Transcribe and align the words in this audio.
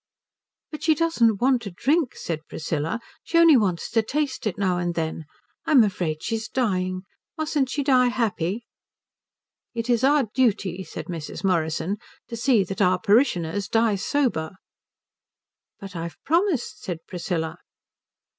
"But 0.71 0.81
she 0.81 0.95
doesn't 0.95 1.41
want 1.41 1.61
to 1.61 1.69
drink," 1.69 2.15
said 2.15 2.47
Priscilla. 2.49 2.99
"She 3.21 3.37
only 3.37 3.55
wants 3.55 3.87
to 3.91 4.01
taste 4.01 4.47
it 4.47 4.57
now 4.57 4.79
and 4.79 4.95
then. 4.95 5.25
I'm 5.67 5.83
afraid 5.83 6.23
she's 6.23 6.49
dying. 6.49 7.03
Mustn't 7.37 7.69
she 7.69 7.83
die 7.83 8.07
happy?" 8.07 8.65
"It 9.75 9.91
is 9.91 10.03
our 10.03 10.23
duty," 10.33 10.83
said 10.83 11.05
Mrs. 11.05 11.43
Morrison, 11.43 11.97
"to 12.29 12.35
see 12.35 12.63
that 12.63 12.81
our 12.81 12.97
parishioners 12.99 13.67
die 13.67 13.93
sober." 13.93 14.53
"But 15.79 15.95
I've 15.95 16.17
promised," 16.23 16.81
said 16.81 16.97
Priscilla. 17.07 17.59